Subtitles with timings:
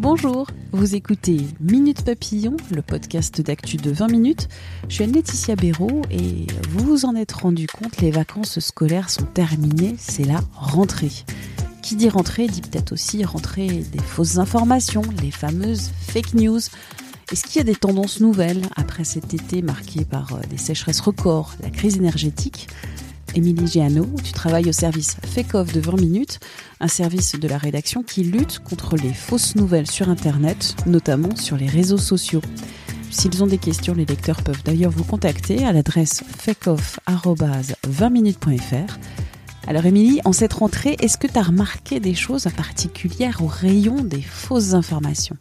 [0.00, 4.48] Bonjour, vous écoutez Minute Papillon, le podcast d'actu de 20 minutes.
[4.88, 9.26] Je suis Anne-Laetitia Béraud et vous vous en êtes rendu compte, les vacances scolaires sont
[9.26, 11.12] terminées, c'est la rentrée.
[11.82, 16.60] Qui dit rentrée dit peut-être aussi rentrée des fausses informations, les fameuses fake news.
[17.30, 21.00] Est-ce qu'il y a des tendances nouvelles après cet été marqué par euh, des sécheresses
[21.00, 22.68] records, la crise énergétique?
[23.34, 25.16] Émilie Giano, tu travailles au service
[25.54, 26.40] Off de 20 minutes,
[26.80, 31.56] un service de la rédaction qui lutte contre les fausses nouvelles sur Internet, notamment sur
[31.56, 32.40] les réseaux sociaux.
[33.10, 38.98] S'ils ont des questions, les lecteurs peuvent d'ailleurs vous contacter à l'adresse fakeoff.20minutes.fr.
[39.66, 44.02] Alors Émilie, en cette rentrée, est-ce que tu as remarqué des choses particulières au rayon
[44.02, 45.36] des fausses informations?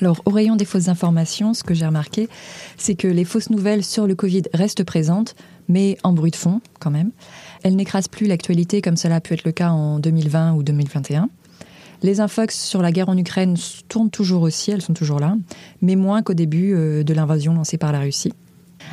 [0.00, 2.28] Alors, au rayon des fausses informations, ce que j'ai remarqué,
[2.76, 5.34] c'est que les fausses nouvelles sur le Covid restent présentes,
[5.68, 7.10] mais en bruit de fond quand même.
[7.62, 11.28] Elles n'écrasent plus l'actualité comme cela a pu être le cas en 2020 ou 2021.
[12.02, 13.56] Les infox sur la guerre en Ukraine
[13.88, 15.34] tournent toujours aussi, elles sont toujours là,
[15.80, 18.32] mais moins qu'au début euh, de l'invasion lancée par la Russie.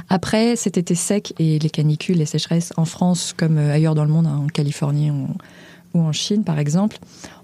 [0.09, 4.05] Après cet été sec et les canicules, les sécheresses en France comme euh, ailleurs dans
[4.05, 5.11] le monde, hein, en Californie
[5.93, 6.97] ou en Chine par exemple,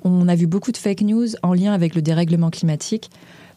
[0.04, 3.10] on a vu beaucoup de fake news en lien avec le dérèglement climatique,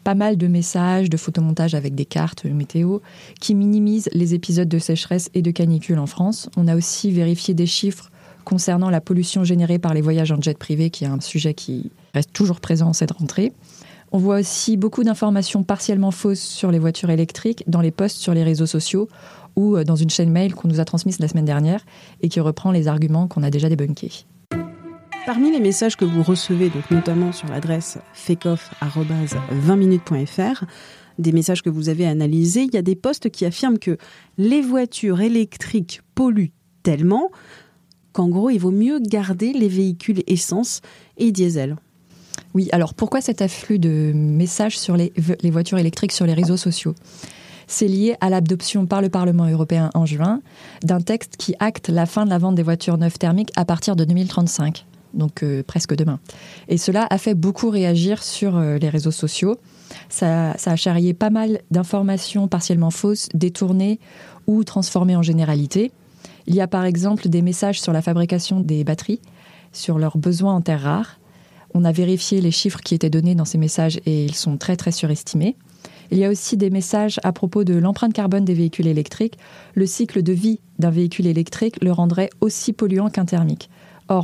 [0.05, 2.99] pas mal de messages, de photomontages avec des cartes météo
[3.41, 6.49] qui minimisent les épisodes de sécheresse et de canicule en France.
[6.57, 8.11] On a aussi vérifié des chiffres
[8.45, 11.93] concernant la pollution générée par les voyages en jet privé, qui est un sujet qui
[12.15, 13.53] reste toujours présent en cette rentrée.
[14.11, 18.35] On voit aussi beaucoup d'informations partiellement fausses sur les voitures électriques dans les posts sur
[18.35, 19.09] les réseaux sociaux
[19.57, 21.85] ou euh, dans une chaîne mail qu'on nous a transmise la semaine dernière
[22.21, 24.27] et qui reprend les arguments qu'on a déjà débunkés.
[25.33, 30.65] Parmi les messages que vous recevez, donc notamment sur l'adresse fakeoff.20minutes.fr,
[31.19, 33.97] des messages que vous avez analysés, il y a des posts qui affirment que
[34.37, 37.31] les voitures électriques polluent tellement
[38.13, 40.83] qu'en gros, il vaut mieux garder les véhicules essence
[41.17, 41.77] et diesel.
[42.53, 46.59] Oui, alors pourquoi cet afflux de messages sur les, les voitures électriques sur les réseaux
[46.59, 46.95] sociaux?
[47.67, 50.43] C'est lié à l'adoption par le Parlement européen en juin
[50.83, 53.97] d'un texte qui acte la fin de la vente des voitures neuves thermiques à partir
[53.97, 54.85] de 2035
[55.15, 56.21] donc euh, presque demain.
[56.69, 59.57] Et cela a fait beaucoup réagir sur euh, les réseaux sociaux.
[60.09, 64.01] Ça, a charrié pas mal d'informations partiellement fausses, détournées
[64.47, 65.93] ou transformées en généralité.
[66.47, 69.21] Il y a par exemple des messages sur la fabrication des batteries,
[69.73, 71.21] sur leurs besoins en terres rares.
[71.75, 74.77] On a vérifié les chiffres qui étaient donnés dans ces messages et ils sont très
[74.77, 75.57] très surestimés.
[76.11, 79.39] Il y a aussi des messages à propos de l'empreinte carbone des véhicules électriques.
[79.75, 83.71] Le cycle de vie d'un véhicule électrique le rendrait aussi polluant qu'un thermique.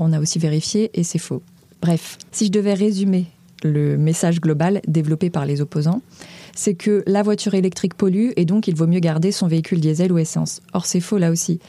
[0.01, 1.43] On a aussi vérifié et c'est faux.
[1.81, 3.27] Bref, si je devais résumer
[3.65, 6.01] le message global développé par les opposants,
[6.55, 10.13] c'est que la voiture électrique pollue et donc il vaut mieux garder son véhicule diesel
[10.13, 10.61] ou essence.
[10.73, 11.61] Or, c'est faux là aussi.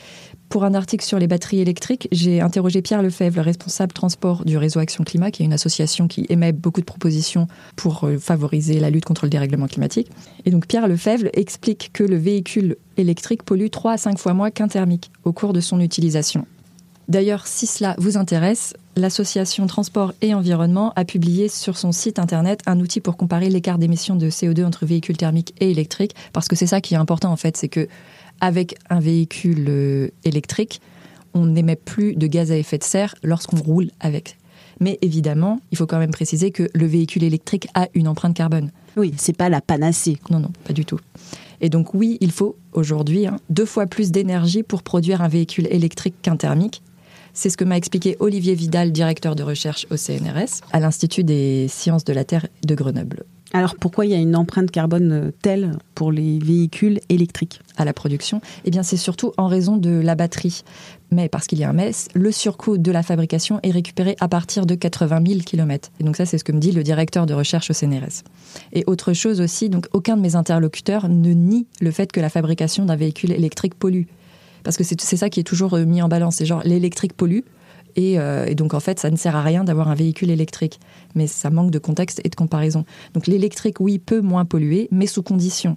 [0.49, 4.57] Pour un article sur les batteries électriques, j'ai interrogé Pierre Lefebvre, le responsable transport du
[4.57, 8.79] réseau Action Climat, qui est une association qui émet beaucoup de propositions pour euh, favoriser
[8.79, 10.09] la lutte contre le dérèglement climatique.
[10.45, 14.49] Et donc Pierre Lefebvre explique que le véhicule électrique pollue 3 à 5 fois moins
[14.49, 16.47] qu'un thermique au cours de son utilisation.
[17.09, 22.61] D'ailleurs, si cela vous intéresse, l'association Transport et Environnement a publié sur son site internet
[22.67, 26.55] un outil pour comparer l'écart d'émissions de CO2 entre véhicules thermiques et électriques, parce que
[26.55, 27.87] c'est ça qui est important en fait, c'est que
[28.41, 30.81] avec un véhicule euh, électrique,
[31.33, 34.37] on n'émet plus de gaz à effet de serre lorsqu'on roule avec.
[34.79, 38.69] Mais évidemment, il faut quand même préciser que le véhicule électrique a une empreinte carbone.
[38.97, 40.19] Oui, c'est pas la panacée.
[40.29, 40.99] Non, non, pas du tout.
[41.59, 45.67] Et donc oui, il faut aujourd'hui hein, deux fois plus d'énergie pour produire un véhicule
[45.71, 46.83] électrique qu'un thermique.
[47.33, 51.67] C'est ce que m'a expliqué Olivier Vidal, directeur de recherche au CNRS, à l'Institut des
[51.67, 53.23] sciences de la Terre de Grenoble.
[53.51, 57.61] Alors pourquoi il y a une empreinte carbone euh, telle pour les véhicules électriques?
[57.77, 60.63] À la production Eh bien c'est surtout en raison de la batterie.
[61.11, 64.27] Mais parce qu'il y a un mais, le surcoût de la fabrication est récupéré à
[64.27, 65.89] partir de 80 000 km.
[65.99, 68.23] Et donc ça c'est ce que me dit le directeur de recherche au CNRS.
[68.73, 72.29] Et autre chose aussi, donc aucun de mes interlocuteurs ne nie le fait que la
[72.29, 74.03] fabrication d'un véhicule électrique pollue.
[74.63, 76.37] Parce que c'est ça qui est toujours euh, mis en balance.
[76.37, 77.41] C'est genre l'électrique pollue.
[77.97, 80.79] Euh, et, donc en fait, ça ne sert à rien d'avoir un véhicule électrique.
[81.15, 82.85] Mais ça manque de contexte et de comparaison.
[83.13, 85.75] Donc l'électrique, oui, peut moins polluer, mais sous condition.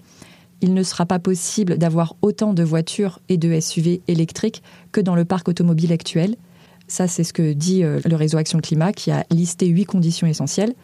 [0.60, 4.62] Il ne sera pas possible d'avoir autant de voitures et de SUV électriques
[4.92, 6.36] que dans le parc automobile actuel.
[6.86, 10.26] Ça, c'est ce que dit euh, le réseau Action Climat qui a listé huit conditions
[10.26, 10.74] essentielles.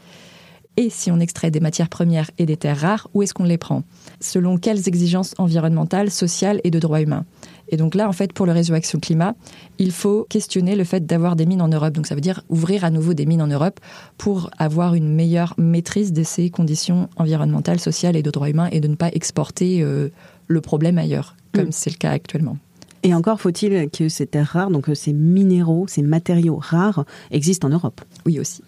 [0.78, 3.58] Et si on extrait des matières premières et des terres rares, où est-ce qu'on les
[3.58, 3.82] prend?
[4.20, 7.26] Selon quelles exigences environnementales, sociales et de droits humains
[7.70, 9.34] et donc là, en fait, pour le réseau Action Climat,
[9.78, 11.92] il faut questionner le fait d'avoir des mines en Europe.
[11.92, 13.78] Donc ça veut dire ouvrir à nouveau des mines en Europe
[14.16, 18.80] pour avoir une meilleure maîtrise de ces conditions environnementales, sociales et de droits humains et
[18.80, 20.08] de ne pas exporter euh,
[20.46, 21.72] le problème ailleurs, comme mm.
[21.72, 22.56] c'est le cas actuellement.
[23.02, 27.68] Et encore faut-il que ces terres rares, donc euh, ces minéraux, ces matériaux rares, existent
[27.68, 28.00] en Europe.
[28.24, 28.62] Oui aussi.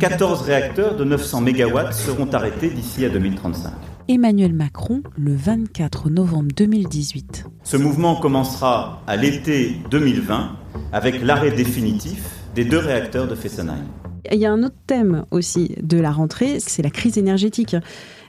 [0.00, 3.70] 14 réacteurs de 900 MW seront arrêtés d'ici à 2035.
[4.08, 7.44] Emmanuel Macron le 24 novembre 2018.
[7.62, 10.56] Ce mouvement commencera à l'été 2020
[10.94, 13.84] avec l'arrêt définitif des deux réacteurs de Fessenheim.
[14.32, 17.76] Il y a un autre thème aussi de la rentrée, c'est la crise énergétique.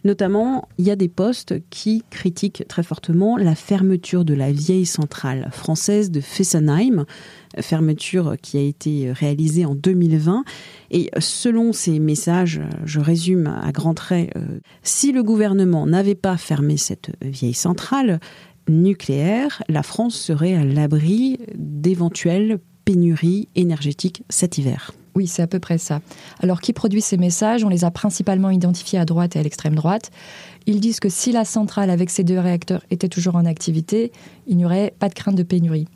[0.03, 4.86] Notamment, il y a des postes qui critiquent très fortement la fermeture de la vieille
[4.88, 7.06] centrale française de Fessenheim,
[7.59, 10.44] fermeture qui a été réalisée en 2020.
[10.89, 16.38] Et selon ces messages, je résume à grands traits, euh, si le gouvernement n'avait pas
[16.38, 18.19] fermé cette vieille centrale
[18.68, 24.94] nucléaire, la France serait à l'abri d'éventuelles pénuries énergétiques cet hiver.
[25.15, 25.99] Oui, c'est à peu près ça.
[26.41, 27.63] Alors, qui produit ces messages?
[27.65, 30.09] On les a principalement identifiés à droite et à l'extrême droite.
[30.67, 34.11] Ils disent que si la centrale avec ces deux réacteurs était toujours en activité,
[34.47, 35.87] il n'y aurait pas de crainte de pénurie.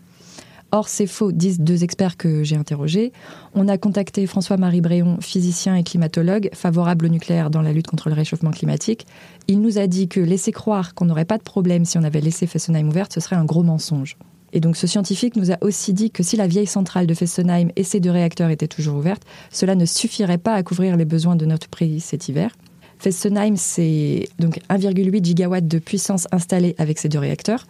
[0.72, 3.14] Or, c'est faux, disent deux experts que j'ai interrogés.
[3.54, 8.10] On a contacté François-Marie Bréon, physicien et climatologue, favorable au nucléaire dans la lutte contre
[8.10, 9.06] le réchauffement climatique.
[9.48, 12.20] Il nous a dit que laisser croire qu'on n'aurait pas de problème si on avait
[12.20, 14.18] laissé Fessenheim ouverte, ce serait un gros mensonge.
[14.56, 17.72] Et donc ce scientifique nous a aussi dit que si la vieille centrale de Fessenheim
[17.76, 21.36] et ses deux réacteurs étaient toujours ouvertes, cela ne suffirait pas à couvrir les besoins
[21.36, 22.56] de notre pays cet hiver.
[22.98, 27.68] Fessenheim, c'est donc 1,8 gigawatts de puissance installée avec ces deux réacteurs.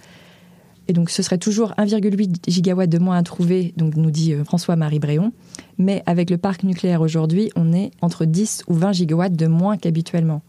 [0.87, 4.43] Et donc ce serait toujours 1,8 gigawatts de moins à trouver, donc nous dit euh,
[4.43, 5.33] François-Marie Bréon.
[5.79, 9.77] Mais avec le parc nucléaire aujourd'hui, on est entre 10 ou 20 gigawatts de moins
[9.77, 10.43] qu'habituellement.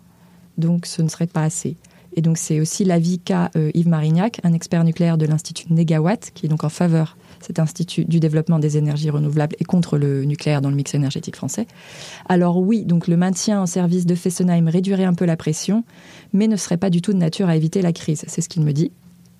[0.58, 1.76] Donc ce ne serait pas assez.
[2.16, 6.30] Et donc c'est aussi l'avis qu'a euh, Yves Marignac, un expert nucléaire de l'Institut Negawatt,
[6.34, 10.24] qui est donc en faveur cet institut du développement des énergies renouvelables et contre le
[10.24, 11.66] nucléaire dans le mix énergétique français.
[12.28, 15.84] Alors oui, donc le maintien en service de Fessenheim réduirait un peu la pression,
[16.32, 18.24] mais ne serait pas du tout de nature à éviter la crise.
[18.26, 18.90] C'est ce qu'il me dit.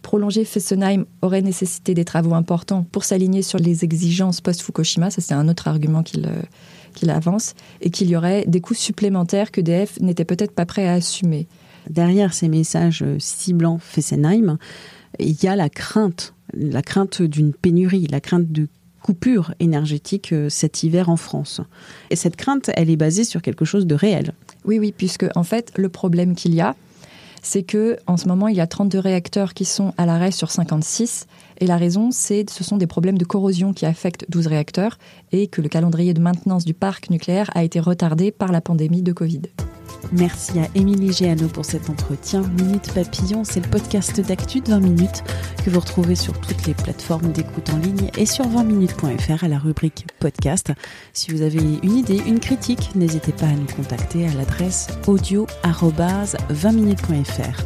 [0.03, 5.11] Prolonger Fessenheim aurait nécessité des travaux importants pour s'aligner sur les exigences post-Fukushima.
[5.11, 7.55] Ça, c'est un autre argument qu'il euh, avance.
[7.81, 11.49] Et qu'il y aurait des coûts supplémentaires que DF n'était peut-être pas prêt à assumer
[11.91, 14.59] derrière ces messages ciblant Fessenheim,
[15.19, 18.69] il y a la crainte, la crainte d'une pénurie, la crainte de
[19.07, 21.61] coupure énergétique euh, cet hiver en France.
[22.11, 24.33] Et cette crainte, elle est basée sur quelque chose de réel.
[24.65, 26.75] Oui, oui, puisque en fait, le problème qu'il y a,
[27.41, 30.51] c'est que en ce moment, il y a 32 réacteurs qui sont à l'arrêt sur
[30.51, 31.29] 56.
[31.61, 34.99] Et la raison, c'est ce sont des problèmes de corrosion qui affectent 12 réacteurs
[35.31, 39.03] et que le calendrier de maintenance du parc nucléaire a été retardé par la pandémie
[39.03, 39.43] de Covid.
[40.13, 42.43] Merci à Émilie Géano pour cet entretien.
[42.59, 45.23] Minute Papillon, c'est le podcast d'actu de 20 minutes
[45.65, 49.59] que vous retrouvez sur toutes les plateformes d'écoute en ligne et sur 20minutes.fr à la
[49.59, 50.73] rubrique podcast.
[51.13, 57.63] Si vous avez une idée, une critique, n'hésitez pas à nous contacter à l'adresse audio-20minutes.fr.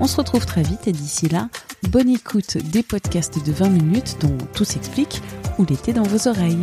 [0.00, 1.50] On se retrouve très vite et d'ici là,
[1.88, 5.20] bonne écoute des podcasts de 20 minutes dont tout s'explique
[5.58, 6.62] ou l'été dans vos oreilles.